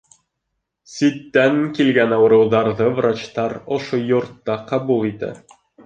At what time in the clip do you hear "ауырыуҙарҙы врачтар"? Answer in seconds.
2.19-3.57